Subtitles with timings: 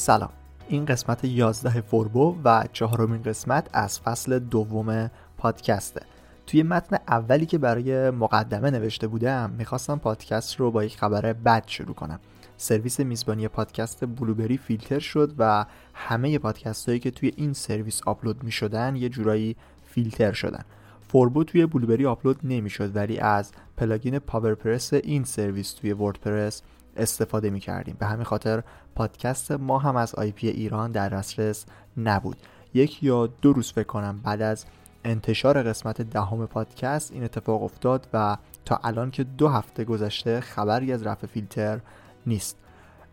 [0.00, 0.30] سلام.
[0.68, 6.00] این قسمت 11 فوربو و چهارمین قسمت از فصل دوم پادکسته
[6.46, 11.64] توی متن اولی که برای مقدمه نوشته بودم می‌خواستم پادکست رو با یک خبر بد
[11.66, 12.20] شروع کنم.
[12.56, 18.44] سرویس میزبانی پادکست Blubrry فیلتر شد و همه پادکست هایی که توی این سرویس آپلود
[18.44, 20.64] می شدن یه جورایی فیلتر شدن.
[21.08, 26.62] فوربو توی Blubrry آپلود نمی‌شد ولی از plugin PowerPress این سرویس توی WordPress
[26.98, 28.62] استفاده می کردیم به همین خاطر
[28.94, 31.66] پادکست ما هم از آی پی ایران در دسترس
[31.96, 32.36] نبود.
[32.74, 34.64] یک یا دو روز فکر کنم بعد از
[35.04, 40.92] انتشار قسمت دهم پادکست این اتفاق افتاد و تا الان که دو هفته گذشته خبری
[40.92, 41.80] از رفع فیلتر
[42.26, 42.56] نیست.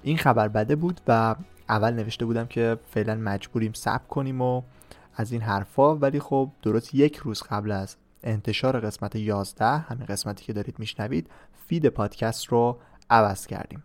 [0.03, 1.35] این خبر بده بود و
[1.69, 4.61] اول نوشته بودم که فعلا مجبوریم سب کنیم و
[5.15, 10.45] از این حرفا ولی خب درست یک روز قبل از انتشار قسمت 11 همین قسمتی
[10.45, 11.29] که دارید میشنوید
[11.67, 12.77] feed پادکست رو
[13.09, 13.83] عوض کردیم.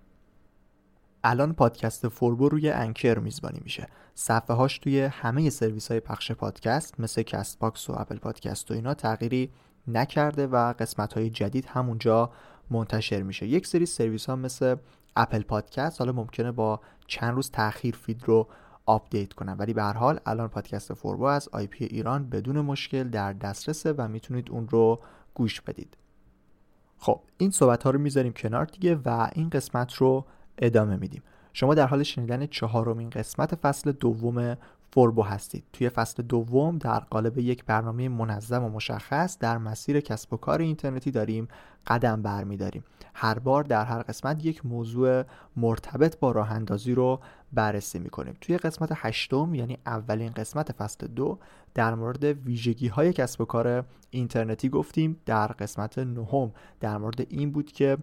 [1.25, 3.88] الان پادکست فوربو روی Anchor میزبانی میشه.
[4.14, 8.94] صفحه هاش توی همه سرویس های پخش پادکست مثل Castbox و Apple Podcast و اینا
[8.94, 9.50] تغییری
[9.88, 12.31] نکرده و قسمت های جدید همونجا
[12.70, 13.47] منتشر میشه.
[13.47, 14.76] یک سری سرویس ها مثل
[15.16, 18.48] Apple Podcast حالا ممکنه با چند روز تاخیر feed رو
[18.87, 19.56] update کنن.
[19.56, 24.08] ولی به هر حال الان پادکست فوربو از IP ایران بدون مشکل در دسترسه و
[24.08, 25.00] می‌تونید اون رو
[25.34, 25.97] گوش بدید.
[27.00, 30.25] خب این صحبت ها رو می‌ذاریم کنار دیگه و این قسمت رو
[30.59, 31.22] ادامه میدیم.
[31.53, 34.56] شما در حال شنیدن چهارمین قسمت فصل دوم
[34.93, 35.65] فوربو هستید.
[35.73, 40.61] توی فصل دوم در قالب یک برنامه منظم و مشخص در مسیر کسب و کار
[40.61, 41.49] اینترنتی داریم
[41.87, 42.84] قدم برمیداریم.
[43.15, 45.23] هر بار در هر قسمت یک موضوع
[45.56, 47.21] مرتبط با راه اندازی رو
[47.53, 48.34] بررسی می‌کنیم.
[48.41, 51.39] توی قسمت هشتم یعنی اولین قسمت فصل دو
[51.75, 55.21] در مورد ویژگی های کسب و کار اینترنتی گفتیم.
[55.27, 57.99] در قسمت نهم در مورد این بود که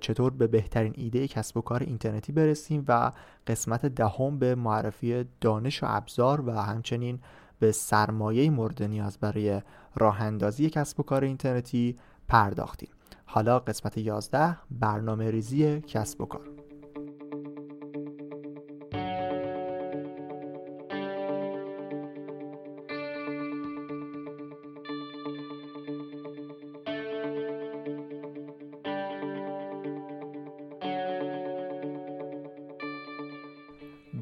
[0.00, 3.12] چطور به بهترین ایده کسب و کار اینترنتی برسیم و
[3.46, 7.18] قسمت دهم به معرفی دانش و ابزار و همچنین
[7.58, 9.62] به سرمایه مورد نیاز برای
[9.94, 11.98] راه اندازی کسب و کار اینترنتی
[12.28, 12.88] پرداختیم.
[13.24, 16.59] حالا قسمت 11 برنامه ریزی کسب و کار.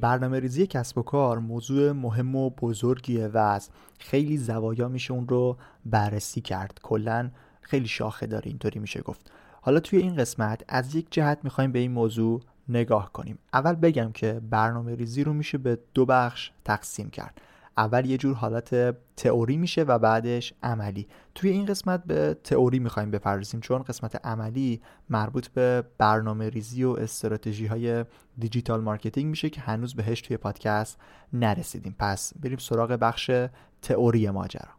[0.09, 3.69] برنامه ریزی کسب و کار موضوع مهم و بزرگیه و از
[3.99, 5.57] خیلی زوایا میشه اون رو
[5.87, 6.81] بررسی کرد.
[6.83, 9.31] کلا خیلی شاخه داره اینطوری میشه گفت.
[9.61, 13.39] حالا توی این قسمت از یک جهت می‌خوایم به این موضوع نگاه کنیم.
[13.53, 17.41] اول بگم که برنامه ریزی رو میشه به دو بخش تقسیم کرد.
[17.79, 21.09] اول یه جور حالت تئوری میشه و بعدش عملی.
[21.35, 26.91] توی این قسمت به تئوری می‌خوایم بپردازیم چون قسمت عملی مربوط به برنامه ریزی و
[26.91, 28.05] استراتژی های
[28.39, 30.99] دیجیتال مارکتینگ میشه که هنوز بهش توی پادکست
[31.33, 31.97] نرسیدیم.
[31.99, 33.31] پس بریم سراغ بخش
[33.83, 34.79] تئوری ماجرا.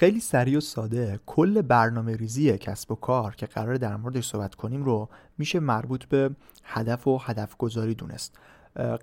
[0.00, 1.20] خیلی سریع و ساده.
[1.26, 5.08] کل برنامه ریزی کسب و کار که قرار در موردش صحبت کنیم رو
[5.38, 6.30] میشه مربوط به
[6.64, 8.38] هدف و هدف گذاری دونست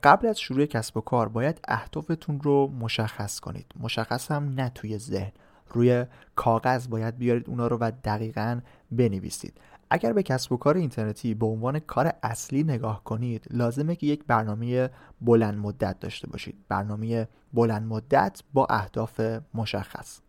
[0.04, 3.66] قبل از شروع کسب و کار باید اهدافتون رو مشخص کنید.
[3.80, 5.32] مشخص هم نه توی ذهن.
[5.70, 6.06] روی
[6.36, 8.60] کاغذ باید بیارید اونا رو و دقیقا
[8.92, 9.54] بنویسید.
[9.90, 14.24] اگر به کسب و کار اینترنتی به عنوان کار اصلی نگاه کنید لازمه که یک
[14.28, 14.90] برنامه
[15.22, 16.56] بلند مدت داشته باشید.
[16.70, 19.22] برنامه بلند مدت با اهداف
[19.54, 20.20] مشخص.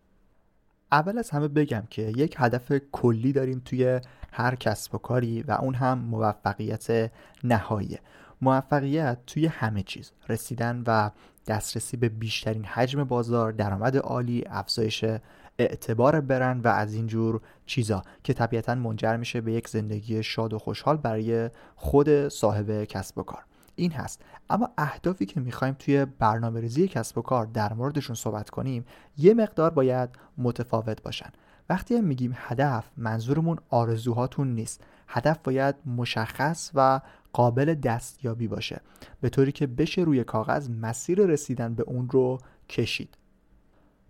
[0.93, 4.01] اول از همه بگم که یک هدف کلی داریم توی
[4.33, 7.11] هر کسب و کاری و اون هم موفقیت
[7.45, 7.99] نهایی.
[8.41, 10.13] موفقیت توی همه چیز.
[10.29, 11.11] رسیدن و
[11.47, 15.05] دسترسی به بیشترین حجم بازار درآمد عالی افزایش
[15.59, 20.59] اعتبار برند و از اینجور چیزا که طبیعتا منجر میشه به یک زندگی شاد و
[20.59, 23.48] خوشحال برای خود صاحب کسب و کار.
[23.79, 24.23] این هست.
[24.51, 28.85] اما اهدافی که می‌خوایم توی برنامه ریزی کسب و کار در موردشون صحبت کنیم
[29.17, 31.31] یه مقدار باید متفاوت باشن.
[31.69, 34.85] وقتی میگیم هدف منظورمون آرزوهاتون نیست.
[35.09, 37.01] هدف باید مشخص و
[37.33, 38.81] قابل دستیابی باشه.
[39.21, 42.39] به طوری که بشه روی کاغذ مسیر رسیدن به اون رو
[42.69, 43.15] کشید.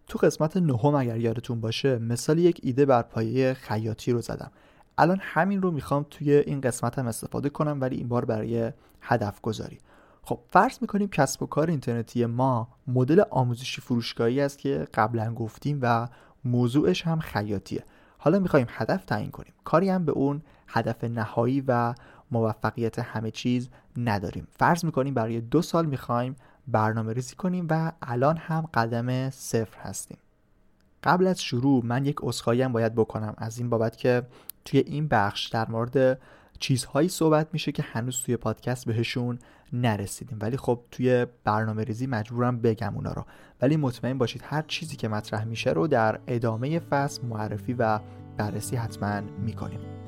[0.06, 4.50] تو قسمت نهم اگر یادتون باشه مثال یک ایده بر پایه خیاطی رو زدم.
[4.98, 9.40] الان همین رو می‌خوام توی این قسمت هم استفاده کنم ولی این بار برای هدف
[9.40, 9.78] گذاری
[10.22, 15.78] خب فرض می‌کنیم کسب و کار اینترنتی ما مدل آموزشی فروشگاهی است که قبلا گفتیم
[15.82, 16.08] و
[16.44, 17.84] موضوعش هم خیاطیه.
[18.18, 19.52] حالا می‌خوایم هدف تعیین کنیم.
[19.64, 21.94] کاری هم به اون هدف نهایی و
[22.30, 24.46] موفقیت همه چیز نداریم.
[24.50, 26.36] فرض می‌کنیم برای دو سال می‌خوایم
[26.68, 30.18] برنامه ریزی کنیم و الان هم قدم صفر هستیم.
[31.02, 34.22] قبل از شروع من یک اسخایی هم باید بکنم از این بابت که
[34.64, 36.20] توی این بخش در مورد
[36.58, 39.38] چیزهایی صحبت میشه که هنوز توی پادکست بهشون
[39.72, 40.38] نرسیدیم.
[40.40, 43.24] ولی خب توی برنامه ریزی مجبورم بگم اونا رو.
[43.62, 48.00] ولی مطمئن باشید هر چیزی که مطرح میشه رو در ادامه فصل معرفی و
[48.36, 50.07] بررسی حتما می‌کنیم.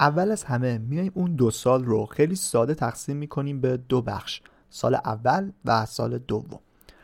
[0.00, 4.40] اول از همه میایم اون دو سال رو خیلی ساده تقسیم می‌کنیم به دو بخش
[4.70, 6.60] سال اول و سال دوم.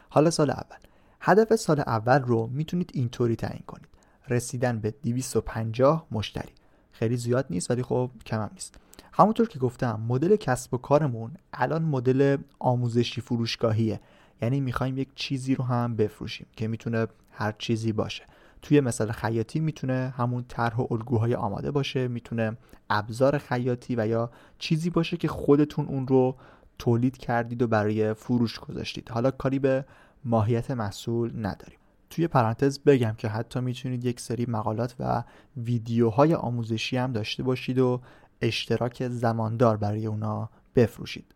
[0.09, 0.77] حالا سال اول.
[1.21, 3.89] هدف سال اول رو می‌تونید اینطوری تعیین کنید.
[4.29, 6.53] رسیدن به 250 مشتری.
[6.93, 8.75] خیلی زیاد نیست ولی خب کم هم نیست.
[9.13, 14.01] همونطور که گفتم مدل کسب و کارمون الان مدل آموزشی فروشگاهیه.
[14.43, 18.23] یعنی می‌خوایم یک چیزی رو هم بفروشیم که می‌تونه هر چیزی باشه.
[18.63, 22.57] توی مثال خیاطی می‌تونه همون طرح و الگوهای آماده باشه می‌تونه
[22.91, 26.37] ابزار خیاطی و یا چیزی باشه که خودتون اون رو
[26.79, 29.09] تولید کردید و برای فروش گذاشتید.
[29.09, 29.85] حالا کاری به
[30.25, 31.79] ماهیت محصول نداریم.
[32.11, 35.25] توی پرانتز بگم که حتی می‌تونید یک سری مقالات و
[35.57, 38.01] ویدیوهای آموزشی هم داشته باشید و
[38.41, 41.35] اشتراک زماندار برای اونا بفروشید.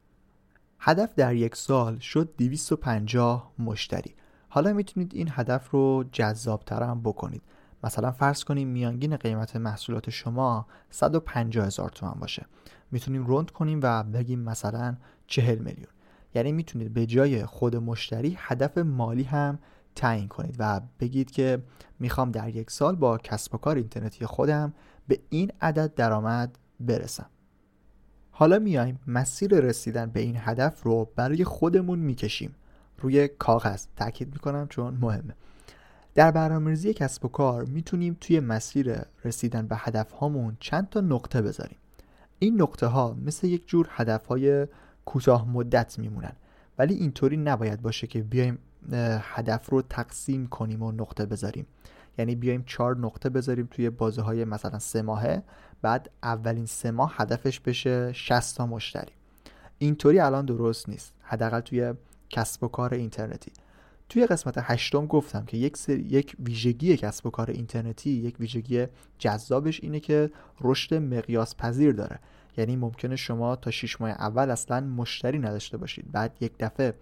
[0.79, 4.15] هدف در یک سال شد 250 مشتری.
[4.57, 7.43] حالا می‌تونید این هدف رو جذابتر هم بکنید.
[7.85, 12.47] مثلا فرض کنیم میانگین قیمت محصولات شما 150 هزار تومن باشه.
[12.91, 14.97] می‌تونیم روند کنیم و بگیم مثلا
[15.27, 15.87] 40 میلیون.
[16.35, 19.59] یعنی می‌تونید به جای خود مشتری هدف مالی هم
[19.95, 21.63] تعیین کنید و بگید که
[21.99, 24.75] می‌خوام در یک سال با کسب و کار اینترنتی خودم
[25.09, 27.31] به این عدد درآمد برسم.
[28.31, 32.55] حالا میایم مسیر رسیدن به این هدف رو برای خودمون می‌کشیم.
[32.99, 35.35] روی کاغذ تاکید می‌کنم چون مهمه.
[36.15, 41.43] در برنامه‌ریزی کسب و کار می‌تونیم توی مسیر رسیدن به هدف هامون چند تا نقطه
[41.43, 41.79] بذاریم.
[42.39, 44.67] این نقطه ها مثل یک جور هدف های
[45.05, 46.33] کوتاه مدت میمونن
[46.79, 48.59] ولی اینطوری نباید باشه که بیایم
[49.21, 51.67] هدف رو تقسیم کنیم و نقطه بذاریم.
[52.19, 55.43] یعنی بیایم چهار نقطه بذاریم توی بازه های مثلا سه ماهه
[55.83, 59.13] بعد اولین سه ماه هدفش بشه 60 تا مشتری.
[59.79, 61.13] اینطوری الان درست نیست.
[61.23, 61.95] حداقل توی
[62.31, 63.53] کسب و کار اینترنتی.
[64.09, 68.87] توی قسمت هشتم گفتم که یک, سری، یک ویژگی کسب و کار اینترنتی یک ویژگی
[69.19, 70.31] جذابش اینه که
[70.61, 72.19] رشد مقیاس پذیر داره.
[72.57, 76.13] یعنی ممکنه شما تا 6 ماه اول اصلا مشتری نداشته باشید.
[76.13, 76.95] بعد یک دفعه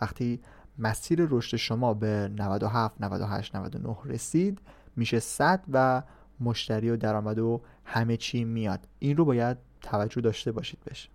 [0.00, 0.40] وقتی
[0.78, 4.58] مسیر رشد شما به 97 98 99 رسید
[4.96, 6.02] میشه 100 و
[6.40, 8.88] مشتری و درآمد و همه چی میاد.
[8.98, 11.08] این رو باید توجه داشته باشید بهش.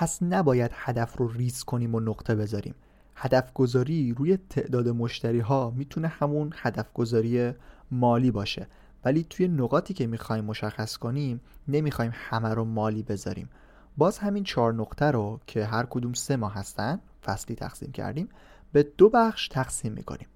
[0.00, 2.74] پس نباید هدف رو ریز کنیم و نقطه بذاریم.
[3.14, 7.52] هدف گذاری روی تعداد مشتری ها می‌تونه همون هدف گذاری
[7.90, 8.66] مالی باشه.
[9.04, 13.48] ولی توی نقاطی که می‌خوایم مشخص کنیم نمی‌خوایم همه رو مالی بذاریم.
[13.96, 18.28] باز همین چهار نقطه رو که هر کدوم سه ماه هستن فصلی تقسیم کردیم
[18.72, 20.28] به دو بخش تقسیم می‌کنیم.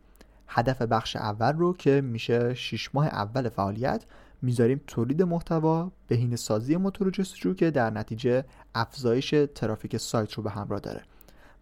[0.49, 4.05] هدف بخش اول رو که میشه 6 ماه اول فعالیت
[4.43, 8.45] می‌ذاریم تولید محتوا بهینه سازی موتور جستجو که در نتیجه
[8.75, 11.03] افزایش ترافیک سایت رو به همراه داره.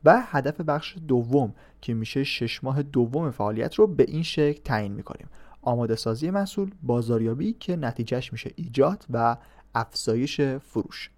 [0.05, 4.93] و هدف بخش دوم که میشه 6 ماه دوم فعالیت رو به این شکل تعیین
[4.93, 5.29] می‌کنیم.
[5.63, 9.37] آماده سازی محصول بازاریابی که نتیجهش میشه ایجاد و
[9.75, 11.11] افزایش فروش.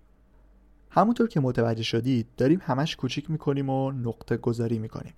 [0.90, 5.14] همونطور که متوجه شدید داریم همش کوچیک می‌کنیم و نقطه گذاری می‌کنیم.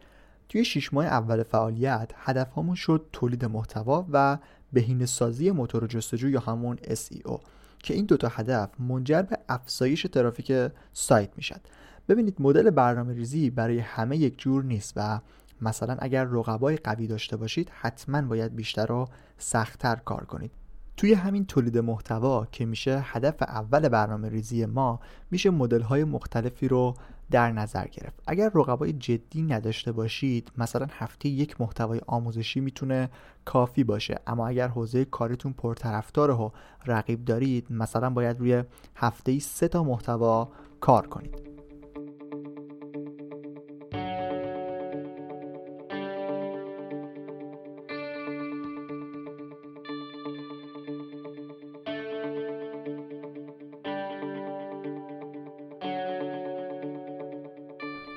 [0.48, 4.38] توی 6 ماه اول فعالیت هدفهامون شد تولید محتوا و
[4.74, 7.40] بهینه سازی موتور جستجو یا همون SEO
[7.78, 10.52] که این دوتا هدف منجر به افزایش ترافیک
[10.92, 11.60] سایت می‌شد.
[12.08, 15.20] ببینید مدل برنامه ریزی برای همه یک جور نیست و
[15.60, 20.50] مثلا اگر رقبای قوی داشته باشید حتما باید بیشتر و سختتر کار کنید.
[20.96, 25.00] توی همین تولید محتوا که میشه هدف اول برنامه ریزی ما
[25.30, 26.94] میشه مدل های مختلفی رو
[27.30, 28.22] در نظر گرفت.
[28.26, 33.10] اگر رقبای جدی نداشته باشید مثلا هفته یک محتوای آموزشی می‌تونه
[33.44, 34.18] کافی باشه.
[34.26, 36.52] اما اگر حوزه کارتون پرطرفدار و
[36.86, 38.64] رقیب دارید مثلا باید روی
[38.96, 40.48] هفته ای سه تا محتوا
[40.80, 41.53] کار کنید.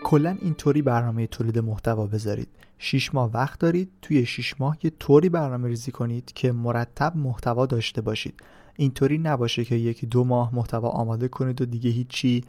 [0.08, 2.48] کلا اینطوری برنامه تولید محتوا بذارید.
[2.78, 7.66] 6 ماه وقت دارید توی 6 ماه یه طوری برنامه ریزی کنید که مرتب محتوا
[7.66, 8.42] داشته باشید.
[8.76, 12.44] اینطوری نباشه که یکی دو ماه محتوا آماده کنید و دیگه هیچی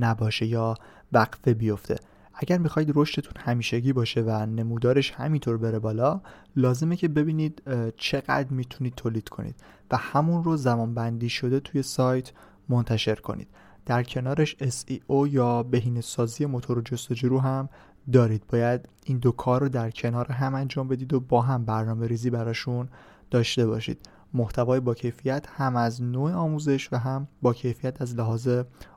[0.00, 0.74] نباشه یا
[1.12, 1.96] وقفه بیفته.
[2.34, 6.20] اگر می‌خواید رشدتون همیشگی باشه و نمودارش همینطور بره بالا
[6.56, 7.62] لازمه که ببینید
[7.96, 9.54] چقدر می‌تونید تولید کنید
[9.90, 12.32] و همون رو زمان بندی شده توی سایت
[12.68, 13.48] منتشر کنید.
[13.86, 17.68] در کنارش SEO یا بهینه سازی موتور جستجو رو هم
[18.12, 18.44] دارید.
[18.48, 22.30] باید این دو کار رو در کنار هم انجام بدید و با هم برنامه ریزی
[22.30, 22.88] براشون
[23.30, 24.08] داشته باشید.
[24.34, 28.48] محتوای با کیفیت هم از نوع آموزش و هم با کیفیت از لحاظ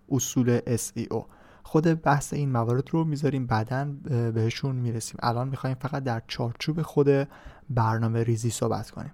[0.10, 1.24] اصول SEO
[1.64, 3.86] خود بحث این موارد رو می‌ذاریم بعدا
[4.34, 5.18] بهشون می‌رسیم.
[5.24, 7.08] الان می‌خوایم فقط در چارچوب خود
[7.70, 9.14] برنامه ریزی صحبت کنیم.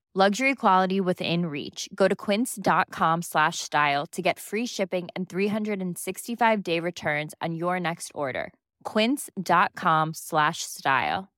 [0.13, 1.87] Luxury quality within reach.
[1.95, 8.11] Go to quince.com slash style to get free shipping and 365-day returns on your next
[8.13, 8.51] order.
[8.83, 11.29] quince.com slash style.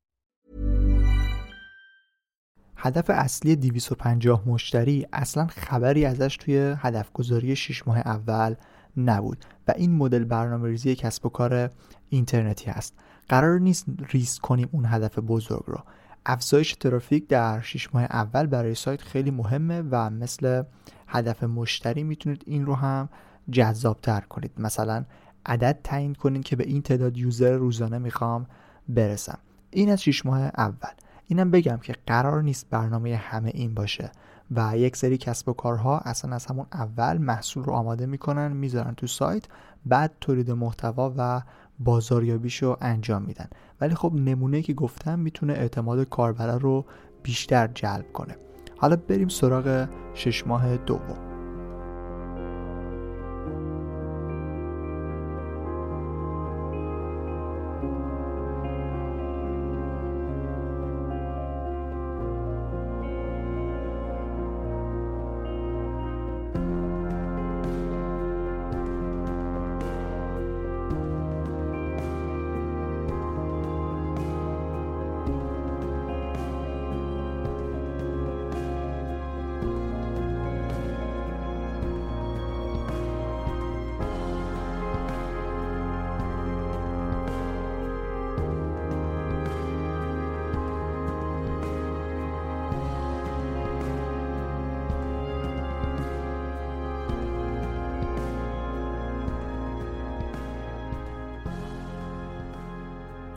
[2.76, 8.56] هدف اصلی 250 مشتری اصلا خبری ازش توی هدف گذاری 6 ماه اول
[8.98, 11.70] نبود و این مدل برنامه ریزی کسب و کار
[12.10, 12.96] اینترنتی هست
[13.30, 15.84] قرار نیست ریسک کنیم اون هدف بزرگ رو
[16.26, 20.64] افزایش ترافیک در 6 ماه اول برای سایت خیلی مهمه و مثل
[21.08, 23.10] هدف مشتری می‌تونید این رو هم
[23.52, 24.52] جذابتر کنید.
[24.58, 25.06] مثلا
[25.46, 28.46] عدد تعیین کنید که به این تعداد یوزر روزانه می‌خوام
[28.90, 29.38] برسم.
[29.72, 30.94] این از 6 ماه اول.
[31.28, 34.12] اینم بگم که قرار نیست برنامه همه این باشه
[34.52, 38.94] و یک سری کسب و کارها اصلا از همون اول محصول رو آماده می‌کنن می‌ذارن
[38.94, 39.44] تو سایت
[39.86, 41.42] بعد تولید محتوا و
[41.80, 43.48] بازاریابیشو انجام میدن.
[43.84, 46.86] ولی خب نمونه که گفتم می‌تونه اعتماد کاربره رو
[47.24, 48.36] بیشتر جلب کنه.
[48.78, 51.33] حالا بریم سراغ شش ماه دوم.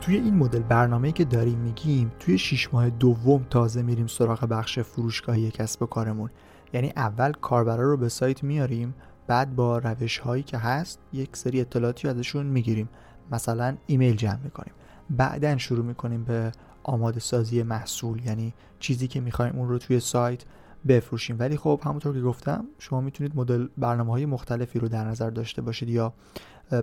[0.07, 4.79] توی این مدل برنامه‌ای که داریم میگیم توی 6 ماه دوم تازه میریم سراغ بخش
[4.79, 6.29] فروشگاهی کسب و کارمون.
[6.73, 8.95] یعنی اول کاربرا رو به سایت میاریم
[9.27, 12.89] بعد با روش هایی که هست یک سری اطلاعاتی ازشون می‌گیریم.
[13.31, 14.73] مثلا ایمیل جمع می‌کنیم.
[15.09, 16.51] بعدا شروع می‌کنیم به
[16.83, 20.43] آماده سازی محصول یعنی چیزی که می‌خوایم اون رو توی سایت
[20.87, 21.35] بفروشیم.
[21.39, 25.61] ولی خب همونطور که گفتم شما می‌تونید مدل برنامه های مختلفی رو در نظر داشته
[25.61, 26.13] باشید یا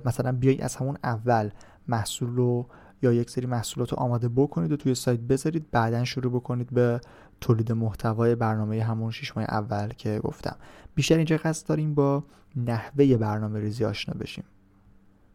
[0.05, 1.51] مثلا بیایید از همون اول
[1.89, 2.67] محصول رو
[3.05, 5.71] یا یک سری محصولات رو آماده بکنید و توی سایت بذارید.
[5.71, 7.01] بعدا شروع بکنید به
[7.41, 10.57] تولید محتوای برنامه همون شش ماه اول که گفتم.
[10.95, 12.25] بیشتر اینجا قصد داریم با
[12.57, 14.45] نحوه برنامه ریزی آشنا بشیم.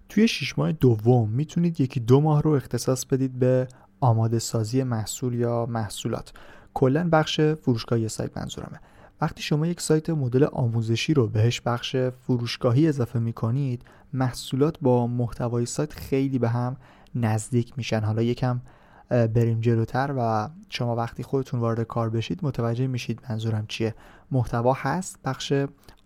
[0.09, 3.67] توی شش ماه دوم می‌تونید یکی دو ماه رو اختصاص بدید به
[3.99, 6.33] آماده سازی محصول یا محصولات.
[6.73, 8.79] کلا بخش فروشگاهی سایت منظورمه.
[9.21, 15.65] وقتی شما یک سایت مدل آموزشی رو بهش بخش فروشگاهی اضافه می‌کنید محصولات با محتوای
[15.65, 16.77] سایت خیلی به هم
[17.15, 17.99] نزدیک میشن.
[17.99, 18.61] حالا یکم
[19.09, 23.95] بریم جلوتر و شما وقتی خودتون وارد کار بشید متوجه میشید منظورم چیه.
[24.31, 25.53] محتوا هست بخش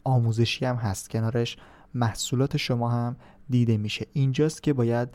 [0.04, 1.10] آموزشی هم هست.
[1.10, 1.58] کنارش
[1.94, 3.16] محصولات شما هم
[3.50, 4.08] دیده میشه.
[4.14, 5.10] اینجاست که باید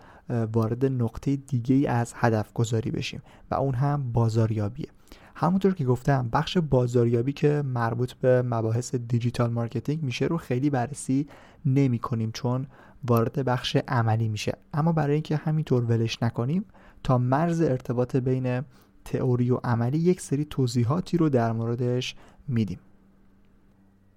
[0.52, 4.88] وارد نقطه دیگه از هدف گذاری بشیم و اون هم بازاریابیه.
[5.34, 11.26] همونطور که گفتم بخش بازاریابی که مربوط به مباحث digital marketing میشه رو خیلی بررسی
[11.66, 12.66] نمی کنیم چون
[13.04, 14.52] وارد بخش عملی میشه.
[14.74, 16.64] اما برای اینکه همینطور ولش نکنیم
[17.02, 18.62] تا مرز ارتباط بین
[19.04, 22.14] تئوری و عملی یک سری توضیحاتی رو در موردش
[22.48, 22.78] میدیم.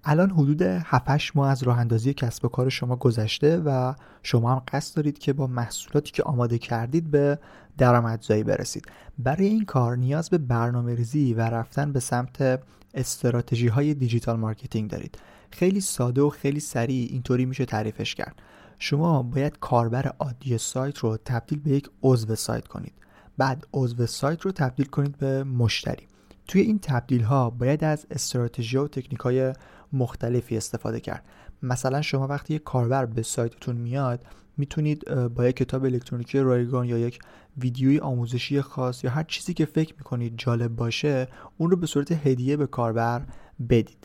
[0.03, 4.61] الان حدود 7 ماه از راه اندازی کسب و کار شما گذشته و شما هم
[4.67, 7.39] قصد دارید که با محصولاتی که آماده کردید به
[7.77, 8.85] درآمدزایی برسید.
[9.19, 12.61] برای این کار نیاز به برنامه ریزی و رفتن به سمت
[12.93, 15.17] استراتژی های digital marketing دارید.
[15.51, 18.35] خیلی ساده و خیلی سریع اینطوری میشه تعریفش کرد.
[18.83, 22.93] شما باید کاربر عادی سایت رو تبدیل به یک عضو سایت کنید.
[23.37, 26.07] بعد عضو سایت رو تبدیل کنید به مشتری.
[26.47, 29.53] توی این تبدیل ها باید از استراتژی و تکنیک های
[29.93, 31.25] مختلفی استفاده کرد.
[31.63, 34.25] مثلا شما وقتی یک کاربر به سایتتون میاد
[34.57, 37.19] می‌تونید با یک کتاب الکترونیکی رایگان یا یک
[37.57, 42.11] ویدیوی آموزشی خاص یا هر چیزی که فکر می‌کنید جالب باشه اون رو به صورت
[42.11, 43.21] هدیه به کاربر
[43.69, 44.00] بدید.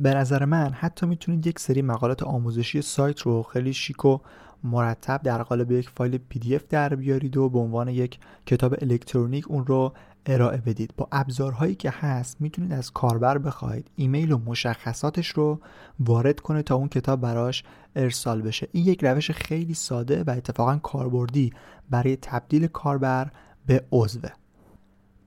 [0.00, 4.18] به نظر من حتی می‌تونید یک سری مقالات آموزشی سایت رو خیلی شیک و
[4.64, 9.66] مرتب در قالب یک فایل PDF در بیارید و به عنوان یک کتاب الکترونیک اون
[9.66, 9.92] رو
[10.26, 10.94] ارائه بدید.
[10.96, 15.60] با ابزارهایی که هست می‌تونید از کاربر بخواید ایمیل و مشخصاتش رو
[16.00, 17.64] وارد کنه تا اون کتاب براش
[17.96, 18.68] ارسال بشه.
[18.72, 21.52] این یک روش خیلی ساده و اتفاقا کاربردی
[21.90, 23.30] برای تبدیل کاربر
[23.66, 24.39] به عضوه.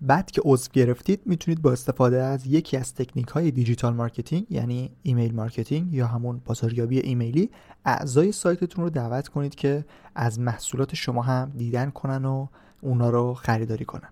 [0.03, 4.91] بعد که عضو گرفتید می‌تونید با استفاده از یکی از تکنیک های digital marketing یعنی
[5.03, 7.49] email marketing یا همون بازاریابی ایمیلی
[7.85, 9.85] اعضای سایتتون رو دعوت کنید که
[10.15, 12.47] از محصولات شما هم دیدن کنن و
[12.81, 14.09] اونا رو خریداری کنن.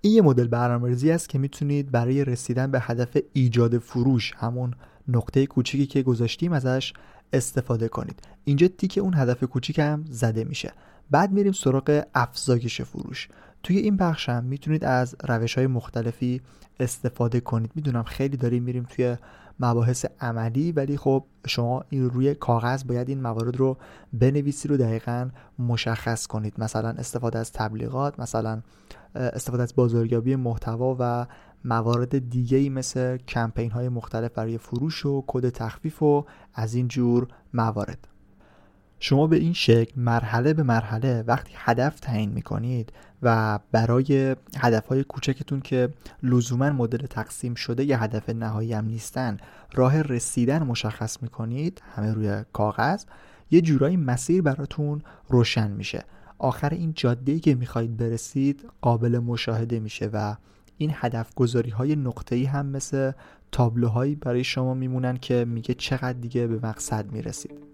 [0.00, 4.74] این یه مدل برنامه‌ریزی است که می‌تونید برای رسیدن به هدف ایجاد فروش همون
[5.08, 6.92] نقطه کوچیکی که گذاشتیم ازش
[7.32, 8.22] استفاده کنید.
[8.44, 10.72] اینجا تیک اون هدف کوچیک هم زده میشه.
[11.10, 13.28] بعد میریم سراغ افزایش فروش.
[13.62, 16.40] توی این بخش هم می‌تونید از روش های مختلفی
[16.80, 17.70] استفاده کنید.
[17.74, 19.16] می‌دونم خیلی داریم میریم توی
[19.60, 23.76] مباحث عملی ولی خب شما این روی کاغذ باید این موارد رو
[24.12, 26.54] بنویسید و دقیقا مشخص کنید.
[26.58, 28.62] مثلا استفاده از تبلیغات مثلا
[29.14, 31.26] استفاده از بازاریابی محتوا و
[31.64, 36.88] موارد دیگه ای مثل کمپین های مختلف برای فروش و کد تخفیف و از این
[36.88, 38.08] جور موارد.
[39.06, 45.04] شما به این شکل مرحله به مرحله وقتی هدف تعیین می‌کنید و برای هدف های
[45.04, 45.88] کوچکتون که
[46.22, 49.36] لزوما مدل تقسیم شده یه هدف نهایی هم نیستن
[49.74, 53.04] راه رسیدن مشخص می‌کنید همه روی کاغذ
[53.50, 56.04] یه جورایی مسیر براتون روشن میشه.
[56.38, 60.36] آخر این جاده که می‌خواهید برسید قابل مشاهده میشه و
[60.78, 63.12] این هدف گذاری های نقطه ای هم مثل
[63.52, 67.73] تابلوهایی برای شما میمونن که میگه چقدر دیگه به مقصد می‌رسید.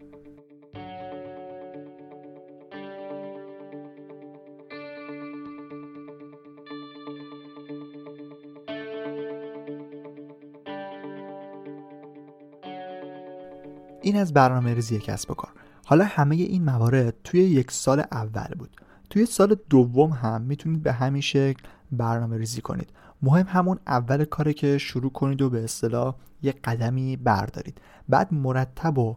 [14.10, 15.50] این از برنامه ریزی کسب و کار.
[15.84, 18.70] حالا همه این موارد توی یک سال اول بود.
[19.10, 22.88] توی سال دوم هم می‌تونید به همین شکل برنامه ریزی کنید.
[23.22, 27.80] مهم همون اول کاره که شروع کنید و به اصطلاح یک قدمی بردارید.
[28.08, 29.16] بعد مرتب و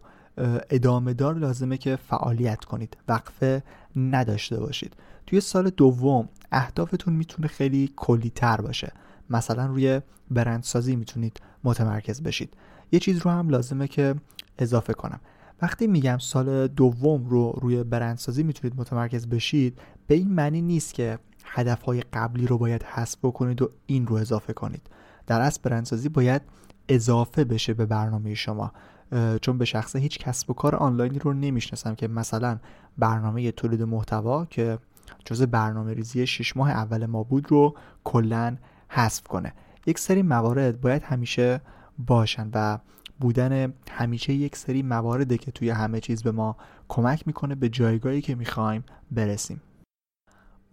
[0.70, 2.98] ادامه دار لازمه که فعالیت کنید.
[3.08, 3.64] وقفه
[3.96, 4.96] نداشته باشید.
[5.28, 8.92] توی سال دوم اهدافتون می‌تونه خیلی کلی تر باشه.
[9.30, 10.02] مثلا روی
[10.32, 12.54] برندسازی می‌تونید متمرکز بشید.
[12.92, 14.16] یه چیز رو هم لازمه که
[14.58, 15.20] اضافه کنم.
[15.62, 21.20] وقتی میگم سال دوم رو روی برندسازی می‌تونید متمرکز بشید به این معنی نیست که
[21.46, 24.82] هدفهای قبلی رو باید حذف بکنید و این رو اضافه کنید.
[25.28, 26.42] در اصل برندسازی باید
[26.90, 28.72] اضافه بشه به برنامه شما.
[29.42, 32.60] چون به شخصه هیچ کسب و کار آنلاینی رو نمی‌شناسم که مثلا
[32.98, 34.78] برنامه تولید محتوا که
[35.26, 38.58] جز برنامه ریزی شش ماه اول ما بود رو کلا
[38.90, 39.54] حذف کنه.
[39.86, 41.62] یک سری موارد باید همیشه
[41.98, 42.80] باشن و
[43.20, 48.22] بودن همیشه یک سری موارده که توی همه چیز به ما کمک می‌کنه به جایگاهی
[48.22, 49.62] که می‌خوایم برسیم.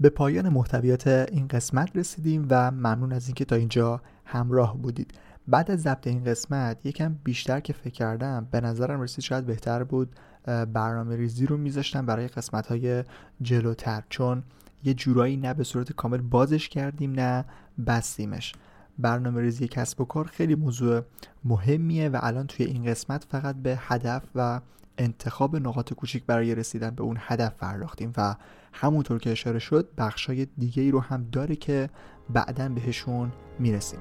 [0.01, 5.15] به پایان محتویات این قسمت رسیدیم و ممنون از اینکه تا اینجا همراه بودید.
[5.49, 9.85] بعد از ضبط این قسمت یکم بیشتر که فکر کردم به نظرم رسید شاید بهتر
[9.85, 13.05] بود برنامه ریزی رو میذاشتم برای قسمت های
[13.43, 14.43] جلوتر چون
[14.85, 17.45] یه جورایی نه به صورت کامل بازش کردیم نه
[17.87, 18.55] بستیمش.
[18.99, 21.01] برنامه ریزی کسب و کار خیلی موضوع
[21.45, 24.61] مهمیه و الان توی این قسمت فقط به هدف و
[24.99, 28.37] انتخاب نقاط کوچیک برای رسیدن به اون هدف پرداختیم و
[28.73, 31.91] همونطور که اشاره شد بخشای دیگه ای رو هم داره که
[32.31, 34.01] بعدا بهشون می‌رسیم.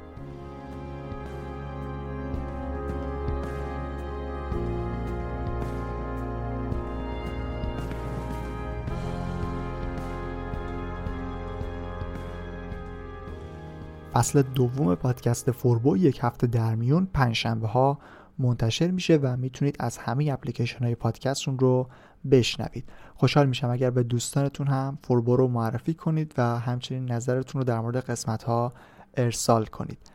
[14.19, 17.99] فصل دوم پادکست فوربو یک هفته در میون پنجشنبه ها
[18.39, 21.89] منتشر میشه و می‌تونید از همه اپلیکیشن های پادکستتون رو
[22.31, 22.89] بشنوید.
[23.15, 27.79] خوشحال میشم اگر به دوستانتون هم فوربو رو معرفی کنید و همچنین نظرتون رو در
[27.79, 28.73] مورد قسمت ها
[29.17, 30.11] ارسال کنید.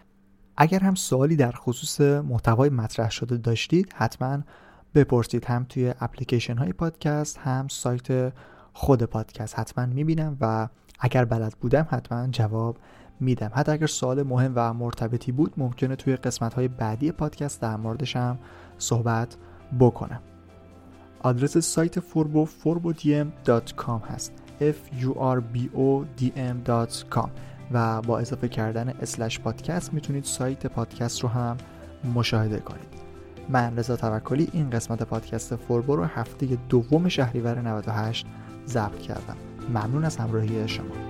[0.56, 4.38] اگر هم سوالی در خصوص محتوای مطرح شده داشتید حتما
[4.94, 8.32] بپرسید هم توی اپلیکیشن های پادکست هم سایت
[8.72, 9.58] خود پادکست.
[9.58, 10.68] حتما می‌بینم و
[11.00, 12.78] اگر بلد بودم حتما جواب
[13.20, 13.50] میدم.
[13.55, 18.16] حتی اگر سوال مهم و مرتبطی بود ممکنه توی قسمت های بعدی پادکست در موردش
[18.16, 18.38] هم
[18.79, 19.37] صحبت
[19.81, 20.20] بکنم.
[21.20, 24.33] آدرس سایت فوربو forbodm.com هست.
[24.61, 26.31] F u r b o d
[27.72, 31.57] و با اضافه کردن slash پادکست می‌تونید سایت پادکست رو هم
[32.14, 32.94] مشاهده کنید.
[33.48, 38.27] من رضا توکلی این قسمت پادکست فوربو رو هفته دوم شهریور 98
[38.66, 39.37] ضبط کردم.
[39.68, 41.03] ممنون از همراهی شما.